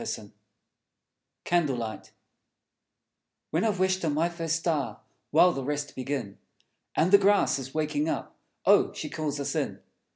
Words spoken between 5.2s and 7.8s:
While the rest begin, And the grass is